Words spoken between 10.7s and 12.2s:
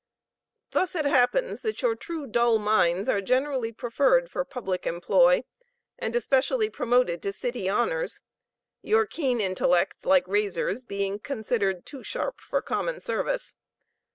being considered too